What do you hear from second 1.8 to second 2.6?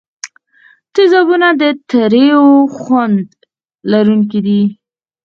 تریو